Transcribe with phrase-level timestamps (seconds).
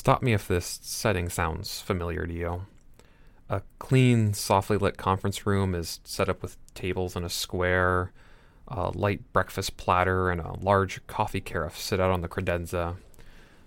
[0.00, 2.62] Stop me if this setting sounds familiar to you.
[3.50, 8.10] A clean, softly lit conference room is set up with tables in a square.
[8.66, 12.96] A light breakfast platter and a large coffee carafe sit out on the credenza.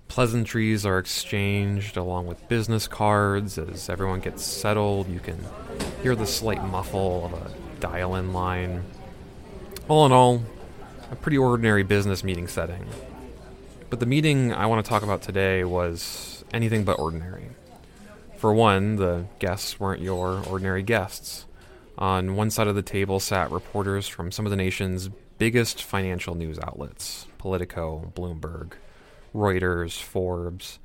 [0.07, 3.59] Pleasantries are exchanged along with business cards.
[3.59, 5.37] As everyone gets settled, you can
[6.01, 8.83] hear the slight muffle of a dial in line.
[9.87, 10.41] All in all,
[11.11, 12.87] a pretty ordinary business meeting setting.
[13.93, 17.49] But the meeting I want to talk about today was anything but ordinary.
[18.37, 21.45] For one, the guests weren't your ordinary guests.
[21.99, 26.33] On one side of the table sat reporters from some of the nation's biggest financial
[26.33, 28.71] news outlets Politico, Bloomberg,
[29.31, 30.79] Reuters, Forbes.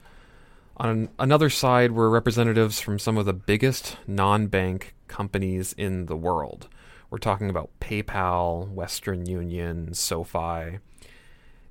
[0.77, 6.17] On another side were representatives from some of the biggest non bank companies in the
[6.17, 6.69] world.
[7.09, 10.81] We're talking about PayPal, Western Union, SoFi.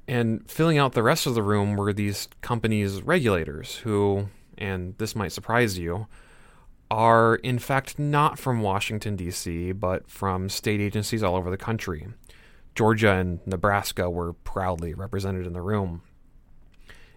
[0.07, 5.16] And filling out the rest of the room were these companies' regulators who, and this
[5.16, 6.08] might surprise you,
[6.89, 12.08] are in fact not from Washington, D.C., but from state agencies all over the country.
[12.75, 16.03] Georgia and Nebraska were proudly represented in the room.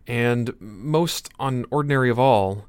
[0.07, 2.67] And most unordinary of all,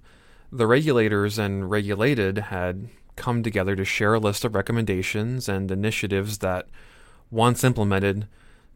[0.52, 6.40] the regulators and regulated had come together to share a list of recommendations and initiatives
[6.40, 6.68] that,
[7.32, 8.28] once implemented,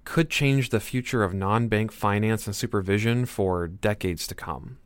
[0.05, 4.77] could change the future of non bank finance and supervision for decades to come.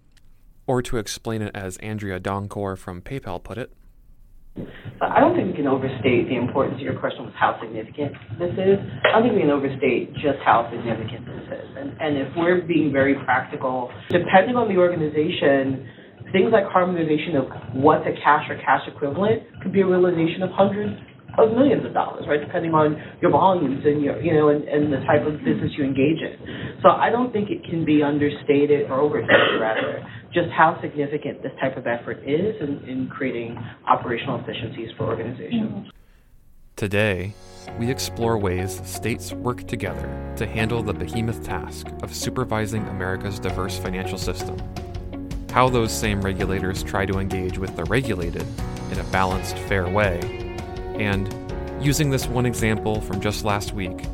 [0.66, 3.74] Or to explain it as Andrea Donkor from PayPal put it,
[5.02, 8.78] I don't think we can overstate the importance of your question how significant this is.
[9.06, 11.68] I don't think we can overstate just how significant this is.
[11.78, 15.88] And, and if we're being very practical, depending on the organization,
[16.32, 20.52] things like harmonization of what's a cash or cash equivalent could be a realization of
[20.52, 21.00] hundreds
[21.48, 22.40] of millions of dollars, right?
[22.40, 25.84] Depending on your volumes and your, you know, and, and the type of business you
[25.84, 26.36] engage in.
[26.82, 31.52] So I don't think it can be understated or overstated, rather, just how significant this
[31.60, 35.88] type of effort is in, in creating operational efficiencies for organizations.
[35.88, 35.90] Mm-hmm.
[36.76, 37.34] Today,
[37.78, 43.78] we explore ways states work together to handle the behemoth task of supervising America's diverse
[43.78, 44.58] financial system.
[45.52, 48.46] How those same regulators try to engage with the regulated
[48.92, 50.39] in a balanced, fair way
[51.00, 51.34] and,
[51.82, 54.06] using this one example from just last week,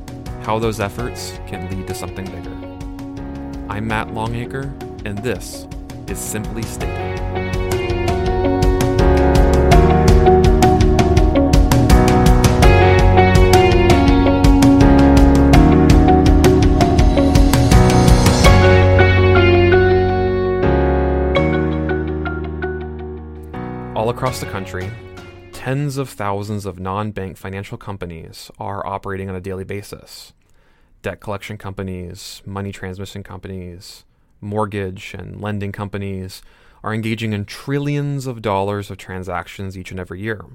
[0.44, 2.52] how those efforts can lead to something bigger.
[3.68, 4.72] I'm Matt Longacre,
[5.04, 5.68] and this
[6.08, 6.96] is Simply Stated.
[23.96, 24.92] All across the country,
[25.66, 30.32] tens of thousands of non bank financial companies are operating on a daily basis.
[31.02, 34.06] Debt collection companies, money transmission companies,
[34.40, 36.44] mortgage and lending companies
[36.84, 40.46] are engaging in trillions of dollars of transactions each and every year.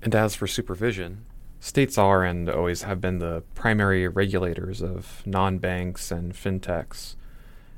[0.00, 1.26] And as for supervision,
[1.58, 7.16] states are and always have been the primary regulators of non banks and fintechs,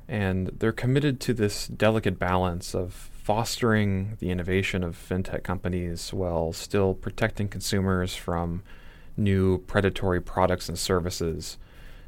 [0.06, 6.52] and they're committed to this delicate balance of fostering the innovation of fintech companies while
[6.52, 8.62] still protecting consumers from
[9.16, 11.56] new predatory products and services.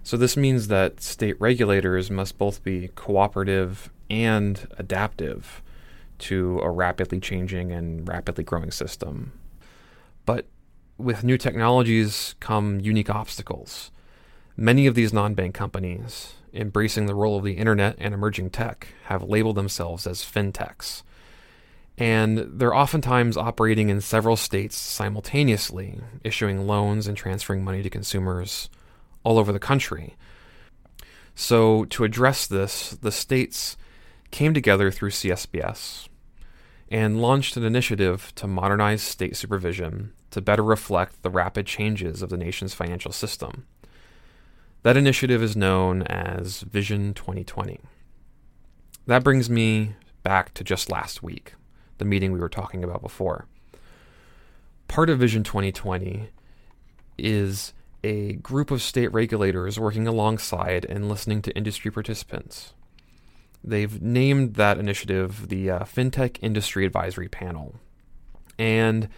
[0.03, 5.63] So, this means that state regulators must both be cooperative and adaptive
[6.19, 9.33] to a rapidly changing and rapidly growing system.
[10.27, 10.47] But
[10.99, 13.91] with new technologies come unique obstacles.
[14.57, 18.89] Many of these non bank companies, embracing the role of the internet and emerging tech,
[19.05, 21.03] have labeled themselves as fintechs.
[21.97, 28.69] And they're oftentimes operating in several states simultaneously, issuing loans and transferring money to consumers
[29.23, 30.17] all over the country.
[31.37, 33.77] So, to address this, the states
[34.31, 36.09] came together through CSBS
[36.91, 42.31] and launched an initiative to modernize state supervision to better reflect the rapid changes of
[42.31, 43.67] the nation's financial system.
[44.85, 47.81] That initiative is known as Vision 2020.
[49.07, 51.55] That brings me back to just last week,
[51.97, 53.47] the meeting we were talking about before.
[54.87, 56.29] Part of Vision 2020
[57.17, 57.73] is
[58.03, 62.75] a group of state regulators working alongside and listening to industry participants.
[63.63, 67.77] They've named that initiative the uh, FinTech Industry Advisory Panel.
[68.59, 69.09] And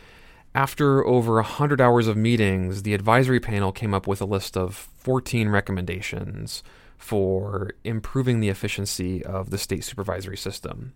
[0.56, 4.75] after over 100 hours of meetings, the advisory panel came up with a list of
[4.75, 6.62] 14 recommendations
[6.97, 10.94] for improving the efficiency of the state supervisory system.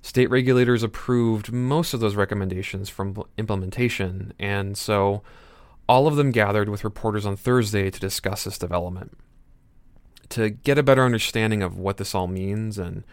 [0.00, 5.22] State regulators approved most of those recommendations from implementation, and so
[5.86, 9.18] all of them gathered with reporters on Thursday to discuss this development.
[10.30, 13.04] To get a better understanding of what this all means and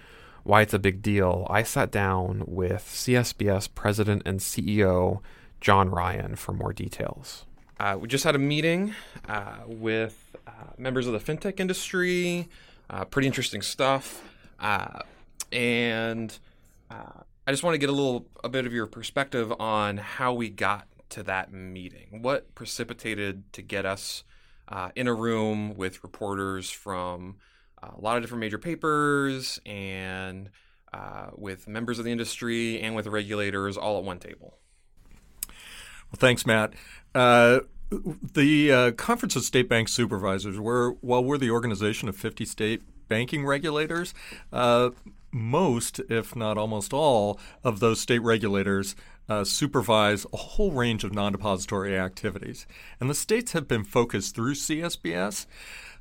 [0.44, 5.22] why it's a big deal, I sat down with CSBS President and CEO
[5.66, 7.48] John Ryan for more details.
[7.80, 8.94] Uh, we just had a meeting
[9.28, 12.48] uh, with uh, members of the fintech industry,
[12.92, 14.22] uh, pretty interesting stuff.
[14.60, 15.00] Uh,
[15.52, 16.38] and
[16.92, 20.36] uh, I just want to get a little a bit of your perspective on how
[20.36, 22.20] we got to that meeting.
[22.22, 24.24] What precipitated to get us
[24.96, 27.38] in a room with reporters from
[27.82, 30.52] a lot of different major papers and
[31.36, 34.60] with members of the industry and with regulators all at one table.
[36.16, 36.74] Thanks, Matt.
[37.14, 37.60] Uh,
[37.90, 42.82] the uh, Conference of State Bank Supervisors, we're, while we're the organization of 50 state
[43.08, 44.14] banking regulators,
[44.52, 44.90] uh,
[45.32, 48.96] most, if not almost all, of those state regulators
[49.28, 52.66] uh, supervise a whole range of non depository activities.
[53.00, 55.46] And the states have been focused through CSBS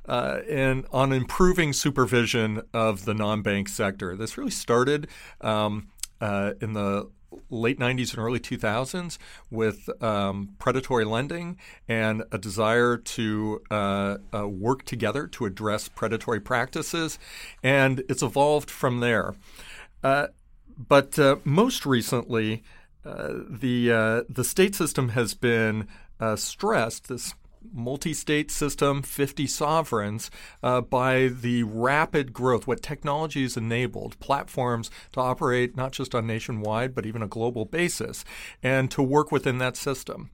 [0.07, 4.15] uh, and on improving supervision of the non-bank sector.
[4.15, 5.07] This really started
[5.41, 5.89] um,
[6.21, 7.09] uh, in the
[7.49, 9.17] late 90s and early 2000s
[9.49, 16.39] with um, predatory lending and a desire to uh, uh, work together to address predatory
[16.39, 17.19] practices.
[17.63, 19.35] And it's evolved from there.
[20.03, 20.27] Uh,
[20.77, 22.63] but uh, most recently,
[23.05, 25.87] uh, the, uh, the state system has been
[26.35, 27.33] stressed, this
[27.73, 30.31] multi state system, 50 sovereigns,
[30.63, 36.27] uh, by the rapid growth, what technology has enabled platforms to operate not just on
[36.27, 38.25] nationwide, but even a global basis,
[38.61, 40.29] and to work within that system.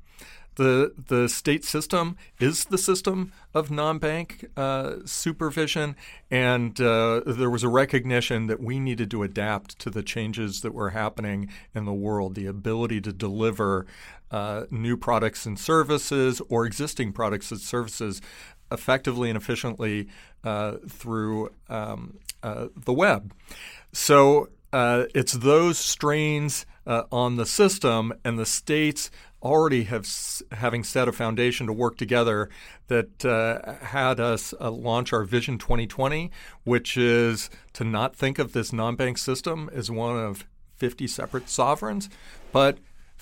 [0.61, 5.95] The, the state system is the system of non bank uh, supervision,
[6.29, 10.75] and uh, there was a recognition that we needed to adapt to the changes that
[10.75, 13.87] were happening in the world, the ability to deliver
[14.29, 18.21] uh, new products and services or existing products and services
[18.71, 20.09] effectively and efficiently
[20.43, 23.33] uh, through um, uh, the web.
[23.93, 30.07] So uh, it's those strains uh, on the system and the states already have
[30.51, 32.49] having set a foundation to work together
[32.87, 36.29] that uh, had us uh, launch our Vision 2020,
[36.63, 40.45] which is to not think of this non-bank system as one of
[40.77, 42.09] 50 separate sovereigns,
[42.51, 42.77] but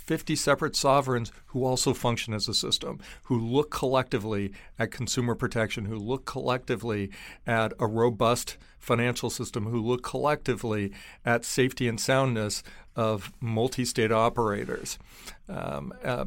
[0.10, 5.86] 50 separate sovereigns who also function as a system, who look collectively at consumer protection,
[5.86, 7.12] who look collectively
[7.46, 10.92] at a robust financial system, who look collectively
[11.24, 12.64] at safety and soundness
[12.96, 14.98] of multi state operators.
[15.48, 16.26] Um, uh,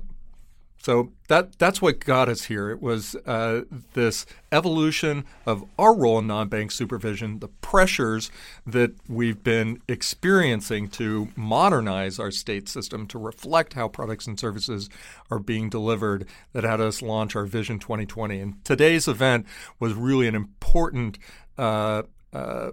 [0.82, 2.68] so that that's what got us here.
[2.68, 3.62] It was uh,
[3.92, 8.32] this evolution of our role in non-bank supervision, the pressures
[8.66, 14.90] that we've been experiencing to modernize our state system to reflect how products and services
[15.30, 18.40] are being delivered that had us launch our Vision 2020.
[18.40, 19.46] And today's event
[19.78, 21.16] was really an important
[21.56, 22.02] uh,
[22.32, 22.72] uh,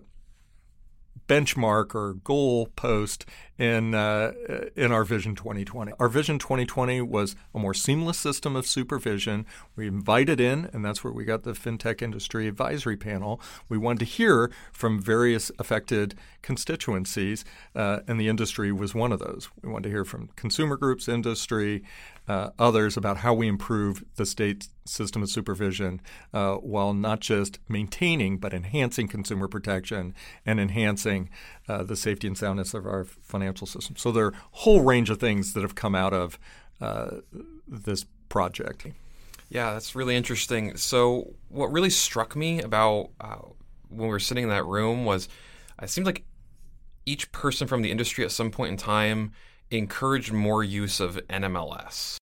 [1.28, 3.28] benchmark or goal post
[3.60, 4.32] in uh,
[4.76, 5.92] in our Vision 2020.
[6.00, 9.46] Our Vision 2020 was a more seamless system of supervision.
[9.76, 13.42] We invited in, and that's where we got the FinTech Industry Advisory Panel.
[13.68, 17.44] We wanted to hear from various affected constituencies,
[17.76, 19.50] uh, and the industry was one of those.
[19.62, 21.84] We wanted to hear from consumer groups, industry,
[22.30, 26.00] uh, others about how we improve the state system of supervision
[26.32, 30.14] uh, while not just maintaining but enhancing consumer protection
[30.46, 31.30] and enhancing
[31.68, 33.96] uh, the safety and soundness of our financial system.
[33.96, 36.40] So there are a whole range of things that have come out of
[36.82, 37.18] uh,
[37.68, 38.88] this project.
[39.50, 40.78] Yeah, that's really interesting.
[40.78, 43.38] So what really struck me about uh,
[43.90, 45.28] when we were sitting in that room was
[45.82, 46.24] it seemed like
[47.06, 49.32] each person from the industry at some point in time
[49.72, 52.18] encouraged more use of NMLS.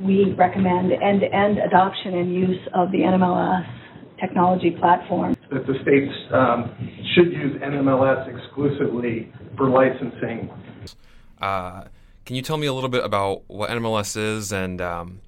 [0.00, 3.83] We recommend end-to-end adoption and use of the NMLS
[4.20, 5.36] technology platform.
[5.50, 6.74] That the states um,
[7.14, 10.50] should use NMLS exclusively for licensing.
[11.40, 11.84] Uh,
[12.24, 15.20] can you tell me a little bit about what NMLS is and um,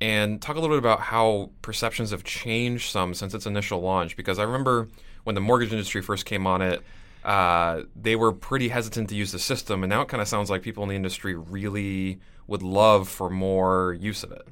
[0.00, 4.16] and talk a little bit about how perceptions have changed some since its initial launch?
[4.16, 4.88] Because I remember
[5.24, 6.82] when the mortgage industry first came on it,
[7.24, 10.50] uh, they were pretty hesitant to use the system, and now it kind of sounds
[10.50, 14.48] like people in the industry really would love for more use of it.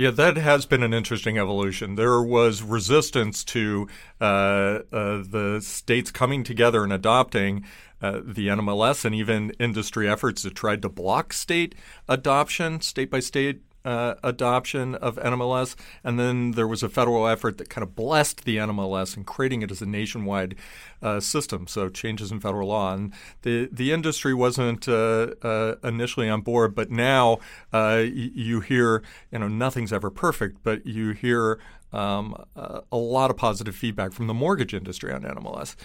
[0.00, 1.96] Yeah, that has been an interesting evolution.
[1.96, 3.86] There was resistance to
[4.18, 7.66] uh, uh, the states coming together and adopting
[8.00, 11.74] uh, the NMLS and even industry efforts that tried to block state
[12.08, 17.58] adoption, state by state uh, adoption of NMLS, and then there was a federal effort
[17.58, 20.54] that kind of blessed the NMLS and creating it as a nationwide
[21.02, 21.66] uh, system.
[21.66, 26.74] So changes in federal law, and the the industry wasn't uh, uh initially on board,
[26.74, 27.34] but now
[27.72, 31.58] uh, y- you hear you know nothing's ever perfect, but you hear
[31.92, 35.76] um, uh, a lot of positive feedback from the mortgage industry on NMLS.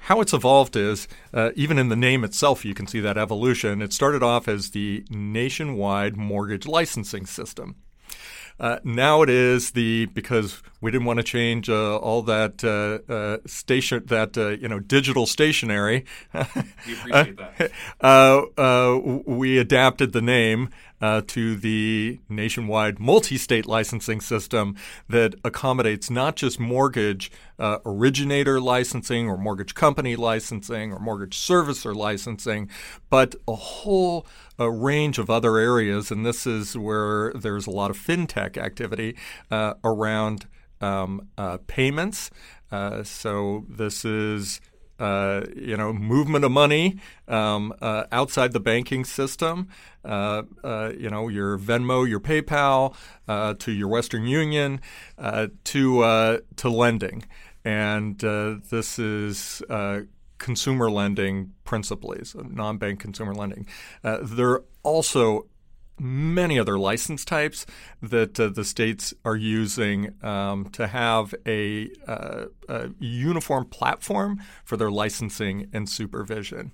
[0.00, 3.82] How it's evolved is, uh, even in the name itself, you can see that evolution.
[3.82, 7.76] It started off as the nationwide mortgage licensing system.
[8.58, 13.12] Uh, now it is the because we didn't want to change uh, all that uh,
[13.12, 16.04] uh station that uh, you know digital stationery.
[16.34, 17.70] we appreciate that.
[18.00, 20.68] Uh, we adapted the name
[21.26, 24.74] to the nationwide multi-state licensing system
[25.06, 32.70] that accommodates not just mortgage originator licensing or mortgage company licensing or mortgage servicer licensing,
[33.10, 34.26] but a whole
[34.58, 39.16] a range of other areas, and this is where there's a lot of fintech activity
[39.50, 40.46] uh, around
[40.80, 42.30] um, uh, payments.
[42.70, 44.60] Uh, so this is
[44.98, 49.68] uh, you know, movement of money um, uh, outside the banking system.
[50.04, 52.94] Uh, uh you know, your Venmo, your PayPal,
[53.26, 54.80] uh, to your Western Union,
[55.64, 57.24] to to lending,
[57.64, 59.62] and this is
[60.44, 63.66] consumer lending principally, so non-bank consumer lending.
[64.04, 65.46] Uh, there are also
[65.98, 67.64] many other license types
[68.02, 74.76] that uh, the states are using um, to have a, uh, a, uniform platform for
[74.76, 76.72] their licensing and supervision.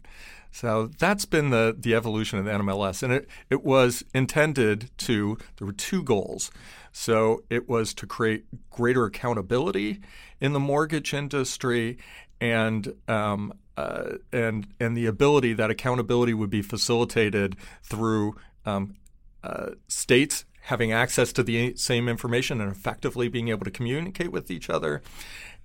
[0.51, 3.05] So that's been the, the evolution of the NMLS.
[3.05, 6.51] And it, it was intended to, there were two goals.
[6.91, 10.01] So it was to create greater accountability
[10.41, 11.99] in the mortgage industry
[12.41, 18.97] and um, uh, and and the ability that accountability would be facilitated through um,
[19.43, 24.51] uh, states having access to the same information and effectively being able to communicate with
[24.51, 25.03] each other,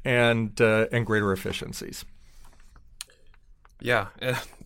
[0.03, 2.05] and uh, and greater efficiencies.
[3.81, 4.07] Yeah,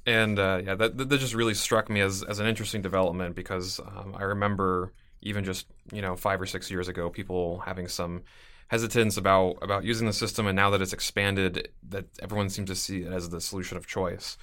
[0.06, 3.80] and uh, yeah, that, that just really struck me as as an interesting development because
[3.80, 8.24] um, I remember even just you know five or six years ago, people having some
[8.70, 12.76] hesitance about about using the system, and now that it's expanded, that everyone seems to
[12.76, 14.38] see it as the solution of choice.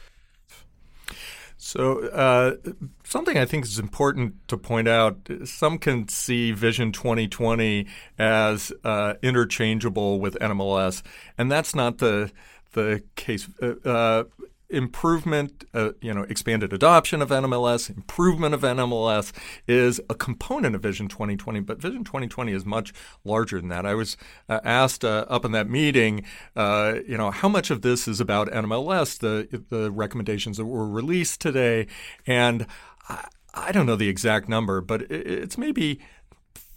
[1.58, 2.56] So, uh,
[3.02, 7.86] something I think is important to point out some can see Vision 2020
[8.18, 11.02] as uh, interchangeable with NMLS,
[11.38, 12.30] and that's not the
[12.72, 13.48] the case.
[13.62, 14.24] Uh, uh
[14.68, 19.32] improvement, uh, you know, expanded adoption of NMLS, improvement of NMLS
[19.66, 22.92] is a component of Vision 2020, but Vision 2020 is much
[23.24, 23.86] larger than that.
[23.86, 24.16] I was
[24.48, 28.20] uh, asked uh, up in that meeting, uh, you know, how much of this is
[28.20, 31.86] about NMLS, the the recommendations that were released today,
[32.26, 32.66] and
[33.08, 36.00] I, I don't know the exact number, but it's maybe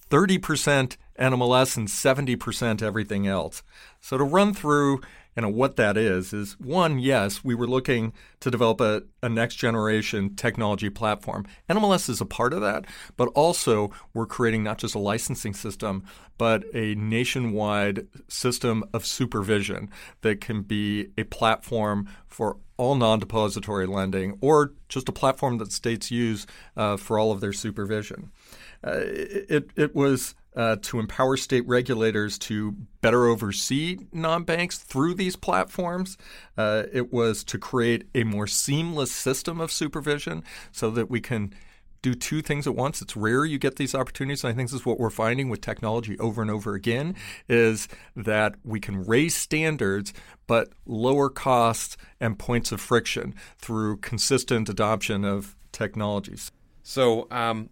[0.09, 3.61] 30% NMLS and 70% everything else.
[3.99, 5.01] So to run through
[5.41, 9.55] know what that is is one yes we were looking to develop a, a, next
[9.55, 11.45] generation technology platform.
[11.69, 12.85] Nmls is a part of that
[13.17, 16.03] but also we're creating not just a licensing system
[16.37, 19.89] but a nationwide system of supervision
[20.21, 26.09] that can be a platform for all non-depository lending or just a platform that states
[26.09, 28.31] use uh, for all of their supervision.
[28.81, 35.13] Uh, it, it was uh, to empower state regulators to better oversee non banks through
[35.13, 36.17] these platforms.
[36.57, 41.53] Uh, it was to create a more seamless system of supervision so that we can
[42.01, 43.01] do two things at once.
[43.01, 45.61] It's rare you get these opportunities, and I think this is what we're finding with
[45.61, 47.15] technology over and over again
[47.47, 50.13] is that we can raise standards
[50.47, 56.51] but lower costs and points of friction through consistent adoption of technologies.
[56.83, 57.69] So, um,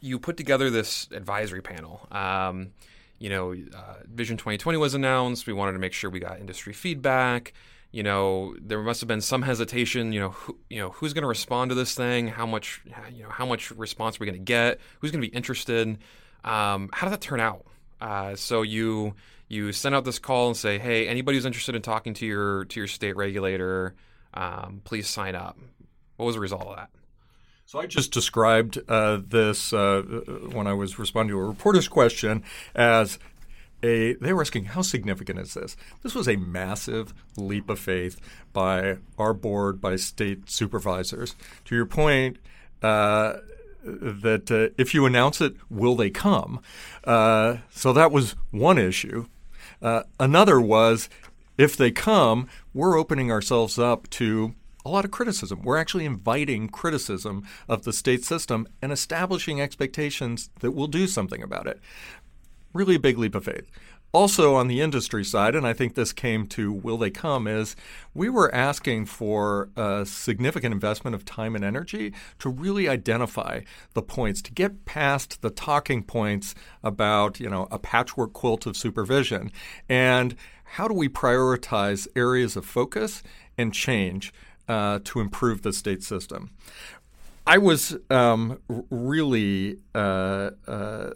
[0.00, 2.06] you put together this advisory panel.
[2.10, 2.70] Um,
[3.18, 5.46] you know, uh, Vision 2020 was announced.
[5.46, 7.52] We wanted to make sure we got industry feedback.
[7.90, 10.12] You know, there must have been some hesitation.
[10.12, 12.28] You know, who, you know who's going to respond to this thing?
[12.28, 14.78] How much, you know, how much response are we going to get?
[15.00, 15.98] Who's going to be interested?
[16.44, 17.64] Um, how did that turn out?
[18.00, 19.14] Uh, so you
[19.48, 22.66] you send out this call and say, hey, anybody who's interested in talking to your
[22.66, 23.94] to your state regulator,
[24.34, 25.58] um, please sign up.
[26.16, 26.90] What was the result of that?
[27.68, 30.00] So I just described uh, this uh,
[30.52, 32.42] when I was responding to a reporter's question
[32.74, 33.18] as
[33.82, 34.14] a.
[34.14, 35.76] They were asking how significant is this?
[36.02, 38.18] This was a massive leap of faith
[38.54, 41.36] by our board, by state supervisors.
[41.66, 42.38] To your point.
[42.82, 43.40] Uh,
[43.84, 46.60] that uh, if you announce it, will they come?
[47.04, 49.26] Uh, so that was one issue.
[49.82, 51.10] Uh, another was
[51.58, 54.54] if they come, we're opening ourselves up to
[54.88, 55.60] a lot of criticism.
[55.62, 61.42] We're actually inviting criticism of the state system and establishing expectations that we'll do something
[61.42, 61.80] about it.
[62.72, 63.70] Really a big leap of faith.
[64.12, 67.76] also on the industry side, and I think this came to will they come, is
[68.14, 73.60] we were asking for a significant investment of time and energy to really identify
[73.94, 78.76] the points, to get past the talking points about, you know, a patchwork quilt of
[78.76, 79.52] supervision.
[79.88, 83.22] And how do we prioritize areas of focus
[83.56, 84.32] and change
[84.68, 86.50] uh, to improve the state system?
[87.46, 88.60] I was um,
[88.90, 91.10] really uh, uh,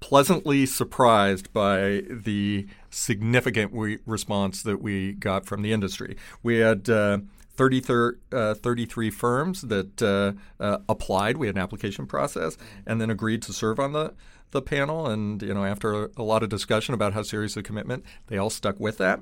[0.00, 3.72] pleasantly surprised by the significant
[4.04, 6.18] response that we got from the industry.
[6.42, 7.20] We had uh,
[7.54, 11.38] 30 thir- uh, 33 firms that uh, uh, applied.
[11.38, 14.12] We had an application process and then agreed to serve on the
[14.50, 15.06] the panel.
[15.06, 18.50] And you know, after a lot of discussion about how serious the commitment, they all
[18.50, 19.20] stuck with that.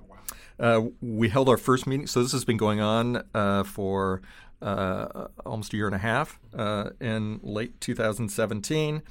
[1.00, 2.06] We held our first meeting.
[2.06, 3.22] So this has been going on
[3.64, 4.22] for
[4.62, 9.02] uh, almost a year and a half uh, in late 2017.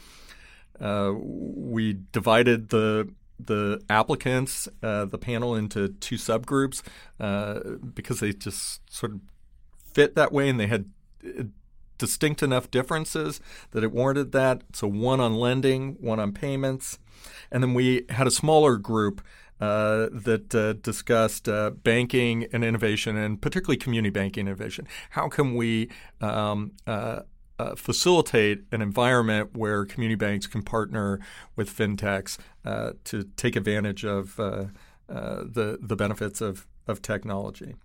[0.79, 6.81] Uh, we divided the the applicants, uh, the panel, into two subgroups
[7.19, 7.59] uh,
[7.93, 9.19] because they just sort of
[9.93, 10.89] fit that way, and they had
[11.97, 14.63] distinct enough differences that it warranted that.
[14.73, 16.97] So one on lending, one on payments,
[17.51, 19.21] and then we had a smaller group
[19.61, 24.87] uh, that uh, discussed uh, banking and innovation, and particularly community banking innovation.
[25.11, 25.89] How can we
[26.21, 27.21] um, uh,
[27.57, 31.19] uh, facilitate an environment where community banks can partner
[31.55, 32.37] with fintechs
[33.05, 34.69] to take advantage of the
[35.07, 37.75] the benefits of of technology?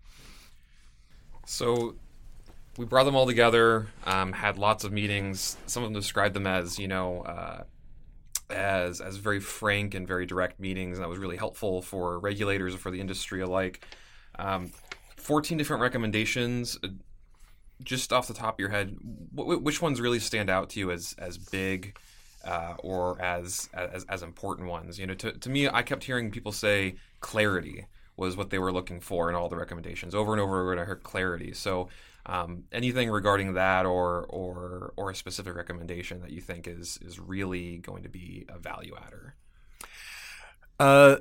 [1.47, 1.95] So
[2.77, 5.57] we brought them all together, um, had lots of meetings.
[5.67, 7.65] Some of them described them as, you know, uh,
[8.53, 12.73] as as very frank and very direct meetings, and that was really helpful for regulators
[12.73, 13.85] and for the industry alike.
[14.39, 14.73] Um,
[15.17, 16.79] Fourteen different recommendations.
[16.83, 16.89] Uh,
[17.83, 18.97] just off the top of your head,
[19.33, 21.97] which ones really stand out to you as as big
[22.45, 24.99] uh, or as, as as important ones?
[24.99, 28.73] You know, to to me, I kept hearing people say clarity was what they were
[28.73, 30.73] looking for in all the recommendations over and over.
[30.73, 31.55] And I heard clarity.
[31.55, 31.89] So
[32.27, 37.19] um, anything regarding that, or or or a specific recommendation that you think is is
[37.19, 39.35] really going to be a value adder?
[40.79, 41.17] Uh,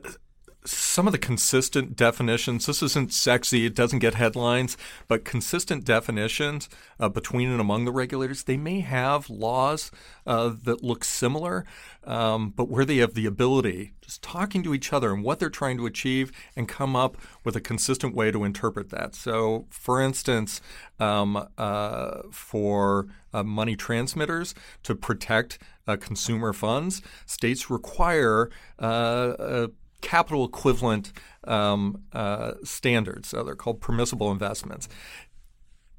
[0.66, 2.66] some of the consistent definitions.
[2.66, 7.92] This isn't sexy; it doesn't get headlines, but consistent definitions uh, between and among the
[7.92, 8.44] regulators.
[8.44, 9.91] They may have laws
[10.28, 11.65] uh, that look similar,
[12.04, 15.50] um, but where they have the ability, just talking to each other and what they're
[15.50, 19.15] trying to achieve, and come up with a consistent way to interpret that.
[19.15, 20.62] So, for instance,
[21.00, 29.67] um, uh, for uh, money transmitters to protect uh, consumer funds, states require uh,
[30.10, 33.30] capital equivalent um, uh, standards.
[33.30, 34.89] So they're called permissible investments.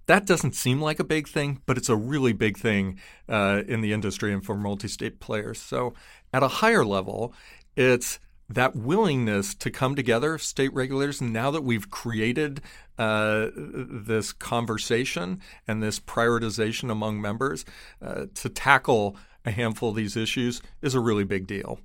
[0.07, 3.83] That doesn't seem like a big thing, but it's a really big thing uh, in
[3.83, 5.61] the industry and for multi state players.
[5.61, 5.95] So
[6.33, 7.33] at a higher level,
[7.77, 8.19] it's
[8.49, 12.61] that willingness to come together, state regulators, now that we've created
[12.99, 17.65] uh, this conversation and this prioritization among members
[18.03, 21.79] uh, to tackle a handful of these issues is a really big deal.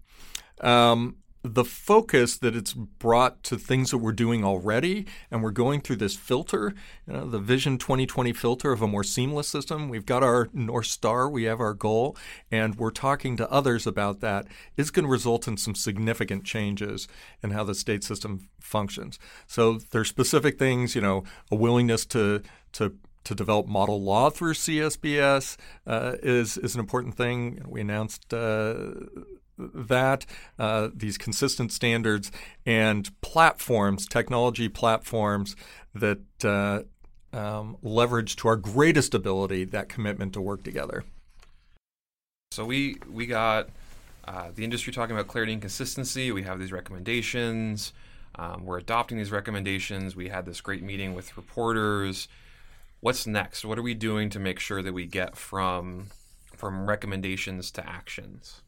[0.62, 1.18] Um,
[1.54, 5.98] the focus that it's brought to things that we're doing already, and we're going through
[5.98, 6.74] this filter,
[7.08, 9.88] you know, the Vision 2020 filter of a more seamless system.
[9.88, 12.18] We've got our North Star, we have our goal,
[12.52, 14.48] and we're talking to others about that.
[14.76, 17.08] Is going to result in some significant changes
[17.44, 19.20] in how the state system functions.
[19.46, 22.42] So there's specific things, you know, a willingness to
[22.74, 27.62] to to develop model law through CSBS uh, is is an important thing.
[27.68, 28.92] We announced uh,
[29.58, 30.26] that,
[30.60, 32.32] uh, these consistent standards,
[32.66, 35.56] and platforms, technology platforms
[35.94, 36.82] that uh,
[37.36, 41.04] um, leverage to our greatest ability that commitment to work together.
[42.52, 43.70] So we we got
[44.26, 46.32] uh, the industry talking about clarity and consistency.
[46.32, 47.94] We have these recommendations.
[48.36, 50.16] Um, we're adopting these recommendations.
[50.16, 52.28] We had this great meeting with reporters.
[53.00, 53.66] What's next?
[53.66, 56.08] What are we doing to make sure that we get from
[56.56, 58.62] from recommendations to actions?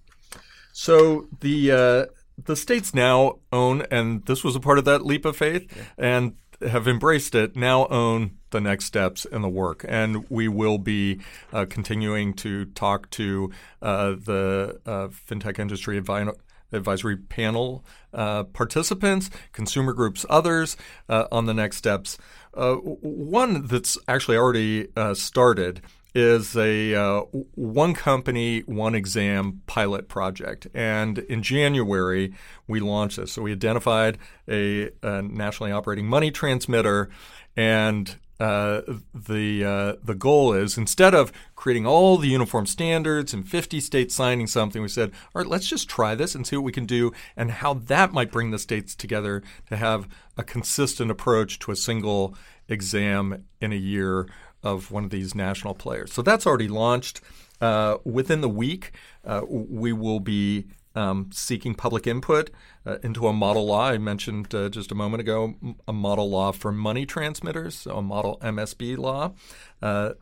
[0.78, 2.06] So the uh,
[2.46, 5.84] the states now own, and this was a part of that leap of faith, yeah.
[5.98, 7.56] and have embraced it.
[7.56, 11.20] Now own the next steps in the work, and we will be
[11.52, 19.94] uh, continuing to talk to uh, the uh, fintech industry advisory panel uh, participants, consumer
[19.94, 20.78] groups, others
[21.10, 22.20] uh, on the next steps.
[22.54, 25.82] Uh, one that's actually already started
[26.16, 27.22] is a uh,
[27.56, 30.68] one company, one exam pilot project.
[30.74, 32.34] And in January,
[32.68, 33.34] we launched this.
[33.34, 34.18] So we identified
[34.48, 37.10] a, a nationally operating money transmitter
[37.56, 38.82] and uh,
[39.16, 44.14] the uh, the goal is instead of creating all the uniform standards and 50 states
[44.14, 46.86] signing something, we said, all right, let's just try this and see what we can
[46.86, 51.72] do and how that might bring the states together to have a consistent approach to
[51.72, 52.36] a single
[52.70, 54.28] exam in a year
[54.68, 56.12] of one of these national players.
[56.12, 57.22] So that's already launched.
[57.60, 58.92] Uh, within the week,
[59.26, 62.50] uh, we will be um, seeking public input
[62.86, 63.90] uh, into a model law.
[63.90, 65.56] I mentioned uh, just a moment ago
[65.88, 69.34] a model law for money transmitters, so a model MSB law.
[69.82, 70.14] Uh,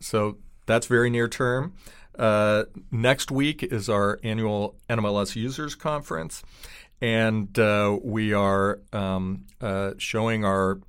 [0.00, 1.74] so that's very near term.
[2.18, 6.42] Uh, next week is our annual NMLS Users Conference,
[7.00, 7.56] and
[8.02, 9.46] we are um,
[9.98, 10.80] showing our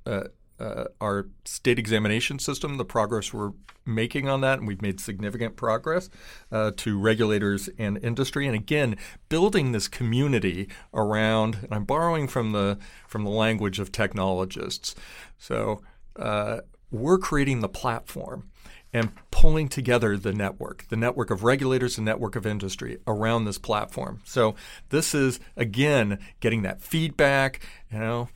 [0.60, 3.52] uh, our state examination system, the progress we're
[3.86, 6.10] making on that, and we've made significant progress
[6.52, 8.46] uh, to regulators and industry.
[8.46, 8.96] And again,
[9.28, 11.56] building this community around.
[11.62, 14.94] And I'm borrowing from the from the language of technologists.
[15.38, 15.80] So
[16.16, 18.50] uh, we're creating the platform
[18.92, 23.58] and pulling together the network, the network of regulators, the network of industry around this
[23.58, 24.20] platform.
[24.24, 24.56] So
[24.90, 27.66] this is again getting that feedback.
[27.90, 28.28] You know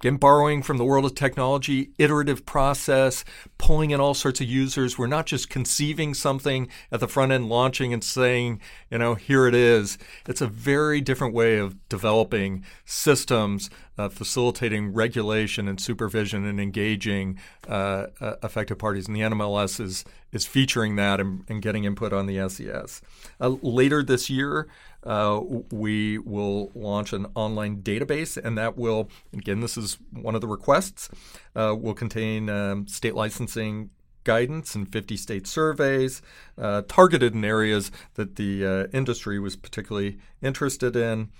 [0.00, 3.24] Again, borrowing from the world of technology, iterative process,
[3.56, 4.98] pulling in all sorts of users.
[4.98, 9.46] We're not just conceiving something at the front end, launching and saying, you know, here
[9.46, 9.96] it is.
[10.28, 17.38] It's a very different way of developing systems, uh, facilitating regulation and supervision and engaging
[17.66, 19.06] uh, uh, affected parties.
[19.08, 23.00] And the NMLS is, is featuring that and, and getting input on the SES.
[23.40, 24.68] Uh, later this year,
[25.06, 25.40] uh,
[25.70, 30.48] we will launch an online database, and that will, again, this is one of the
[30.48, 31.08] requests,
[31.54, 33.90] uh, will contain um, state licensing
[34.24, 36.20] guidance and 50 state surveys
[36.58, 41.30] uh, targeted in areas that the uh, industry was particularly interested in.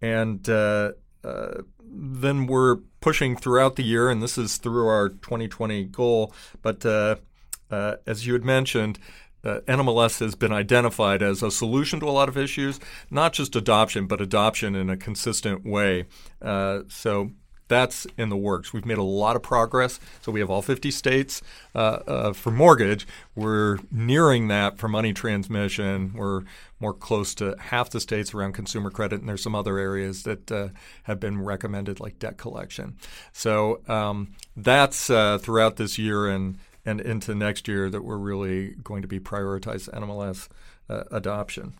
[0.00, 0.92] And uh,
[1.82, 6.32] then we're pushing throughout the year, and this is through our 2020 goal.
[6.62, 6.86] But
[7.70, 9.00] as you had mentioned,
[9.44, 13.56] uh, NMLS has been identified as a solution to a lot of issues, not just
[13.56, 16.06] adoption, but adoption in a consistent way.
[16.42, 17.30] Uh, so
[17.70, 18.72] that's in the works.
[18.72, 20.00] We've made a lot of progress.
[20.20, 21.40] So we have all 50 states
[21.74, 23.06] uh, uh, for mortgage.
[23.34, 26.12] We're nearing that for money transmission.
[26.14, 26.42] We're
[26.80, 30.50] more close to half the states around consumer credit, and there's some other areas that
[30.50, 30.68] uh,
[31.04, 32.96] have been recommended, like debt collection.
[33.32, 38.70] So um, that's uh, throughout this year and and into next year that we're really
[38.82, 40.48] going to be prioritize NMLS
[40.88, 41.74] uh, adoption.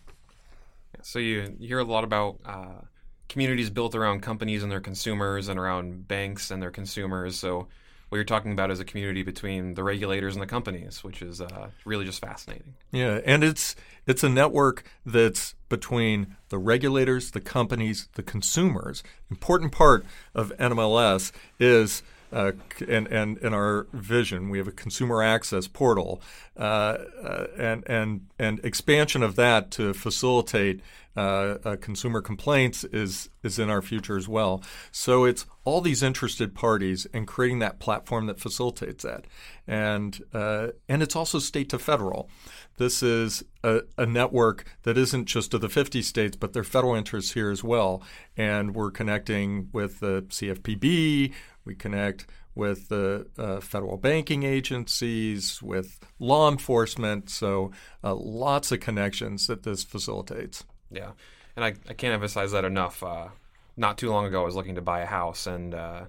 [1.01, 2.81] So you, hear a lot about uh,
[3.27, 7.37] communities built around companies and their consumers, and around banks and their consumers.
[7.39, 7.67] So
[8.09, 11.39] what you're talking about is a community between the regulators and the companies, which is
[11.39, 12.73] uh, really just fascinating.
[12.91, 13.73] Yeah, and it's
[14.05, 19.01] it's a network that's between the regulators, the companies, the consumers.
[19.29, 22.53] Important part of NMLS is uh,
[22.87, 26.21] and, and in our vision, we have a consumer access portal,
[26.57, 30.81] uh, uh, and and and expansion of that to facilitate
[31.17, 34.63] uh, uh, consumer complaints is is in our future as well.
[34.91, 39.25] So it's all these interested parties and creating that platform that facilitates that,
[39.67, 42.29] and uh, and it's also state to federal.
[42.77, 46.63] This is a, a, network that isn't just of the 50 states, but there are
[46.63, 48.01] federal interests here as well.
[48.35, 51.31] And we're connecting with the CFPB,
[51.65, 57.29] we connect with the uh, federal banking agencies, with law enforcement.
[57.29, 57.71] So
[58.03, 60.65] uh, lots of connections that this facilitates.
[60.91, 61.11] Yeah,
[61.55, 63.01] and I, I can't emphasize that enough.
[63.01, 63.29] Uh,
[63.77, 66.05] not too long ago, I was looking to buy a house and uh,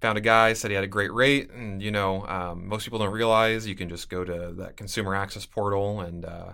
[0.00, 1.50] found a guy said he had a great rate.
[1.50, 5.14] And you know, um, most people don't realize you can just go to that consumer
[5.14, 6.52] access portal and uh,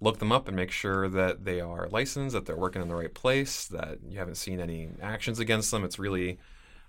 [0.00, 2.94] look them up and make sure that they are licensed, that they're working in the
[2.94, 5.84] right place, that you haven't seen any actions against them.
[5.84, 6.38] It's really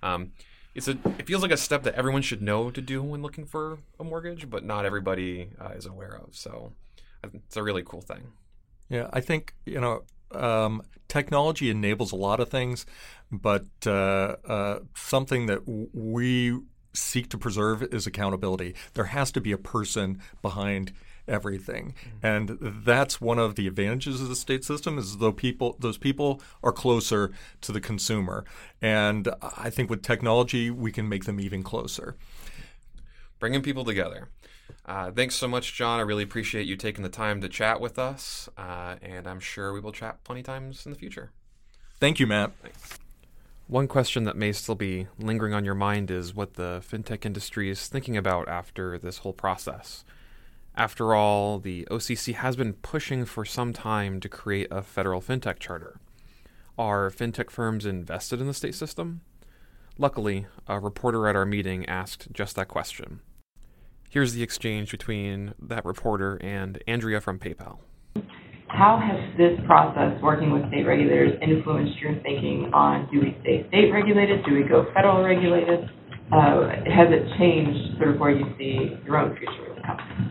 [0.03, 0.31] um,
[0.79, 3.45] it's a it feels like a step that everyone should know to do when looking
[3.45, 6.35] for a mortgage, but not everybody uh, is aware of.
[6.35, 6.71] So
[7.23, 8.31] it's a really cool thing.
[8.89, 12.85] Yeah, I think you know um, technology enables a lot of things,
[13.29, 16.57] but uh, uh, something that we
[16.93, 18.73] seek to preserve is accountability.
[18.93, 20.93] There has to be a person behind
[21.29, 21.93] everything.
[21.93, 22.25] Mm-hmm.
[22.25, 26.41] And that's one of the advantages of the state system is though people those people
[26.63, 28.43] are closer to the consumer.
[28.81, 32.15] And I think with technology we can make them even closer.
[33.39, 34.29] Bringing people together.
[34.85, 35.99] Uh, thanks so much, John.
[35.99, 39.71] I really appreciate you taking the time to chat with us, uh, and I'm sure
[39.73, 41.31] we will chat plenty times in the future.
[41.99, 42.51] Thank you, Matt.
[42.61, 42.99] Thanks.
[43.67, 47.69] One question that may still be lingering on your mind is what the fintech industry
[47.69, 50.03] is thinking about after this whole process.
[50.75, 55.59] After all, the OCC has been pushing for some time to create a federal fintech
[55.59, 55.99] charter.
[56.77, 59.21] Are fintech firms invested in the state system?
[59.97, 63.19] Luckily, a reporter at our meeting asked just that question.
[64.09, 67.79] Here's the exchange between that reporter and Andrea from PayPal.
[68.69, 73.67] How has this process working with state regulators influenced your thinking on do we stay
[73.67, 75.89] state regulated, do we go federal regulated?
[76.31, 80.28] Uh, has it changed sort of where you see your own future with the company?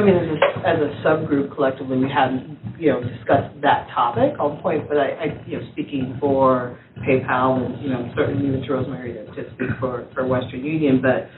[0.00, 4.32] I mean, as a, as a subgroup collectively, we hadn't, you know, discussed that topic
[4.40, 8.72] on point, but I, I, you know, speaking for PayPal and, you know, certainly to
[8.72, 11.28] Rosemary to, to speak for, for Western Union, but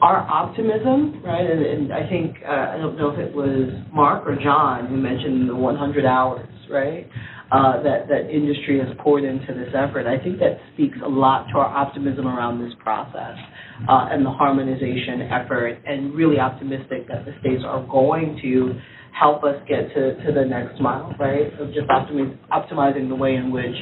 [0.00, 4.26] our optimism, right, and, and I think, uh, I don't know if it was Mark
[4.26, 7.06] or John who mentioned the 100 hours, right,
[7.52, 10.06] uh, that, that industry has poured into this effort.
[10.06, 13.36] I think that speaks a lot to our optimism around this process
[13.88, 18.80] uh, and the harmonization effort, and really optimistic that the states are going to
[19.12, 23.34] help us get to, to the next mile, right, of just optimi- optimizing the way
[23.36, 23.76] in which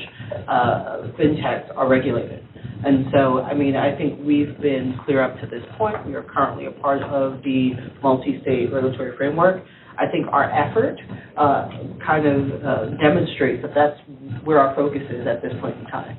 [0.48, 2.44] uh, fintechs are regulated.
[2.84, 6.04] And so, I mean, I think we've been clear up to this point.
[6.06, 7.70] We are currently a part of the
[8.02, 9.62] multi-state regulatory framework.
[10.00, 10.98] I think our effort
[11.36, 11.68] uh,
[12.04, 14.00] kind of uh, demonstrates that that's
[14.44, 16.16] where our focus is at this point in time.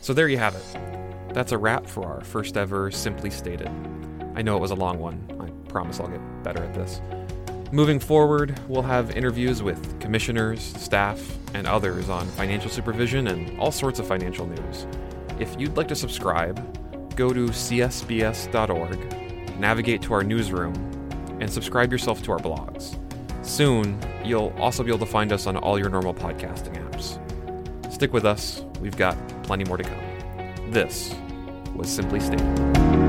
[0.00, 0.64] So there you have it.
[1.32, 3.68] That's a wrap for our first ever Simply Stated.
[4.34, 5.24] I know it was a long one.
[5.40, 7.00] I promise I'll get better at this.
[7.70, 11.20] Moving forward, we'll have interviews with commissioners, staff,
[11.54, 14.86] and others on financial supervision and all sorts of financial news.
[15.38, 16.56] If you'd like to subscribe,
[17.16, 18.98] go to csbs.org,
[19.60, 21.03] navigate to our newsroom,
[21.40, 22.98] and subscribe yourself to our blogs.
[23.44, 27.20] Soon, you'll also be able to find us on all your normal podcasting apps.
[27.92, 30.70] Stick with us, we've got plenty more to come.
[30.70, 31.14] This
[31.74, 33.03] was Simply Stated.